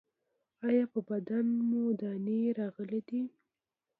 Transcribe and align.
ایا 0.67 0.83
په 0.93 0.99
بدن 1.09 1.45
مو 1.69 1.83
دانې 1.99 2.39
راغلي 2.59 3.01
دي؟ 3.07 3.23